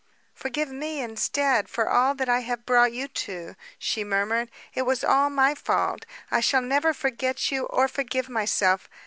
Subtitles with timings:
[0.33, 4.49] "Forgive me instead, for all that I have brought you to," she murmured.
[4.73, 6.07] "It was all my fault.
[6.31, 8.89] I shall never forget you or forgive myself.